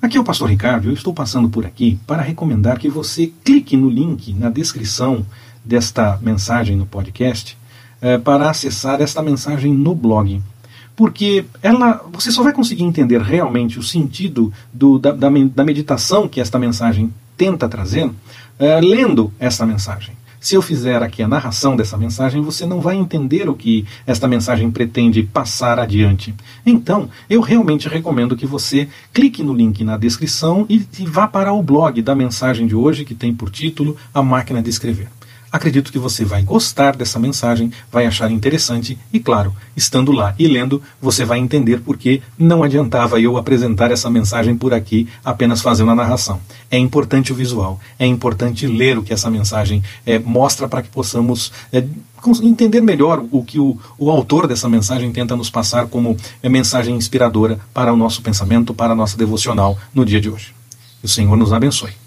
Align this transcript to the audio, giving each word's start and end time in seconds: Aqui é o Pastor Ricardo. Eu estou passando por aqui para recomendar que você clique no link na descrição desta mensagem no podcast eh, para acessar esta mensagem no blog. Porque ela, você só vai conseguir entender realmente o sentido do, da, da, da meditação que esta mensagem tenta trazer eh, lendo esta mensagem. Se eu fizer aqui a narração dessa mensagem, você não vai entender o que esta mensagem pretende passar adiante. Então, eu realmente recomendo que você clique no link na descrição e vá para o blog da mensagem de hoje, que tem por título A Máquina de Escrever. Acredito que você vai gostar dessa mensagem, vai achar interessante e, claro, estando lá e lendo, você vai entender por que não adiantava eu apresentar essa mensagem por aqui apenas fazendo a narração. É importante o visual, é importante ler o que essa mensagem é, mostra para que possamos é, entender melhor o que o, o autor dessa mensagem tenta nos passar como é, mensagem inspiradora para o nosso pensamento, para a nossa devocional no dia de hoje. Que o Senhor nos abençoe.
Aqui 0.00 0.18
é 0.18 0.20
o 0.20 0.24
Pastor 0.24 0.50
Ricardo. 0.50 0.88
Eu 0.88 0.92
estou 0.92 1.12
passando 1.12 1.48
por 1.48 1.64
aqui 1.64 1.98
para 2.06 2.22
recomendar 2.22 2.78
que 2.78 2.88
você 2.88 3.32
clique 3.42 3.76
no 3.76 3.88
link 3.88 4.32
na 4.34 4.50
descrição 4.50 5.24
desta 5.64 6.18
mensagem 6.22 6.76
no 6.76 6.86
podcast 6.86 7.56
eh, 8.00 8.18
para 8.18 8.50
acessar 8.50 9.00
esta 9.00 9.22
mensagem 9.22 9.72
no 9.72 9.94
blog. 9.94 10.40
Porque 10.94 11.46
ela, 11.62 12.04
você 12.12 12.30
só 12.30 12.42
vai 12.42 12.52
conseguir 12.52 12.84
entender 12.84 13.20
realmente 13.20 13.78
o 13.78 13.82
sentido 13.82 14.52
do, 14.72 14.98
da, 14.98 15.12
da, 15.12 15.28
da 15.30 15.64
meditação 15.64 16.28
que 16.28 16.40
esta 16.40 16.58
mensagem 16.58 17.12
tenta 17.36 17.68
trazer 17.68 18.10
eh, 18.58 18.80
lendo 18.80 19.32
esta 19.38 19.64
mensagem. 19.64 20.14
Se 20.46 20.54
eu 20.54 20.62
fizer 20.62 21.02
aqui 21.02 21.24
a 21.24 21.26
narração 21.26 21.74
dessa 21.74 21.96
mensagem, 21.96 22.40
você 22.40 22.64
não 22.64 22.80
vai 22.80 22.94
entender 22.94 23.48
o 23.48 23.54
que 23.56 23.84
esta 24.06 24.28
mensagem 24.28 24.70
pretende 24.70 25.24
passar 25.24 25.76
adiante. 25.76 26.32
Então, 26.64 27.10
eu 27.28 27.40
realmente 27.40 27.88
recomendo 27.88 28.36
que 28.36 28.46
você 28.46 28.88
clique 29.12 29.42
no 29.42 29.52
link 29.52 29.82
na 29.82 29.96
descrição 29.96 30.64
e 30.68 30.78
vá 31.04 31.26
para 31.26 31.52
o 31.52 31.60
blog 31.64 32.00
da 32.00 32.14
mensagem 32.14 32.68
de 32.68 32.76
hoje, 32.76 33.04
que 33.04 33.12
tem 33.12 33.34
por 33.34 33.50
título 33.50 33.96
A 34.14 34.22
Máquina 34.22 34.62
de 34.62 34.70
Escrever. 34.70 35.15
Acredito 35.56 35.90
que 35.90 35.98
você 35.98 36.22
vai 36.22 36.42
gostar 36.42 36.94
dessa 36.94 37.18
mensagem, 37.18 37.72
vai 37.90 38.04
achar 38.04 38.30
interessante 38.30 38.98
e, 39.10 39.18
claro, 39.18 39.56
estando 39.74 40.12
lá 40.12 40.34
e 40.38 40.46
lendo, 40.46 40.82
você 41.00 41.24
vai 41.24 41.38
entender 41.38 41.80
por 41.80 41.96
que 41.96 42.20
não 42.38 42.62
adiantava 42.62 43.18
eu 43.18 43.38
apresentar 43.38 43.90
essa 43.90 44.10
mensagem 44.10 44.54
por 44.54 44.74
aqui 44.74 45.08
apenas 45.24 45.62
fazendo 45.62 45.92
a 45.92 45.94
narração. 45.94 46.38
É 46.70 46.76
importante 46.76 47.32
o 47.32 47.34
visual, 47.34 47.80
é 47.98 48.04
importante 48.04 48.66
ler 48.66 48.98
o 48.98 49.02
que 49.02 49.14
essa 49.14 49.30
mensagem 49.30 49.82
é, 50.04 50.18
mostra 50.18 50.68
para 50.68 50.82
que 50.82 50.90
possamos 50.90 51.50
é, 51.72 51.82
entender 52.42 52.82
melhor 52.82 53.24
o 53.30 53.42
que 53.42 53.58
o, 53.58 53.80
o 53.96 54.10
autor 54.10 54.46
dessa 54.46 54.68
mensagem 54.68 55.10
tenta 55.10 55.34
nos 55.34 55.48
passar 55.48 55.86
como 55.86 56.18
é, 56.42 56.50
mensagem 56.50 56.94
inspiradora 56.94 57.58
para 57.72 57.90
o 57.90 57.96
nosso 57.96 58.20
pensamento, 58.20 58.74
para 58.74 58.92
a 58.92 58.96
nossa 58.96 59.16
devocional 59.16 59.78
no 59.94 60.04
dia 60.04 60.20
de 60.20 60.28
hoje. 60.28 60.54
Que 61.00 61.06
o 61.06 61.08
Senhor 61.08 61.34
nos 61.34 61.50
abençoe. 61.50 62.05